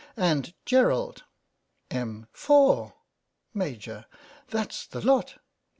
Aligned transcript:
And 0.17 0.55
Gerald. 0.65 1.25
Em.: 1.91 2.25
Four! 2.33 2.95
Maj.: 3.53 3.87
That's 4.47 4.87
the 4.87 5.05
lot. 5.05 5.35